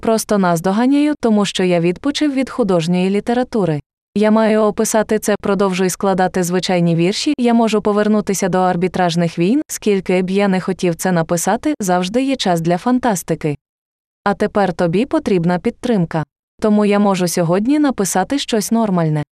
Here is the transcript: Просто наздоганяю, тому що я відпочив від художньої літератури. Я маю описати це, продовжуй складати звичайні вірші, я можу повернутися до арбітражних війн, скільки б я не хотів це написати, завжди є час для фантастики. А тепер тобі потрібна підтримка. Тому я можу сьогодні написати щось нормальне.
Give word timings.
Просто 0.00 0.38
наздоганяю, 0.38 1.14
тому 1.20 1.44
що 1.44 1.64
я 1.64 1.80
відпочив 1.80 2.32
від 2.32 2.50
художньої 2.50 3.10
літератури. 3.10 3.80
Я 4.16 4.30
маю 4.30 4.60
описати 4.60 5.18
це, 5.18 5.36
продовжуй 5.42 5.90
складати 5.90 6.42
звичайні 6.42 6.96
вірші, 6.96 7.34
я 7.38 7.54
можу 7.54 7.82
повернутися 7.82 8.48
до 8.48 8.58
арбітражних 8.58 9.38
війн, 9.38 9.62
скільки 9.68 10.22
б 10.22 10.30
я 10.30 10.48
не 10.48 10.60
хотів 10.60 10.94
це 10.94 11.12
написати, 11.12 11.74
завжди 11.80 12.22
є 12.22 12.36
час 12.36 12.60
для 12.60 12.78
фантастики. 12.78 13.56
А 14.24 14.34
тепер 14.34 14.72
тобі 14.72 15.06
потрібна 15.06 15.58
підтримка. 15.58 16.24
Тому 16.60 16.84
я 16.84 16.98
можу 16.98 17.28
сьогодні 17.28 17.78
написати 17.78 18.38
щось 18.38 18.70
нормальне. 18.70 19.22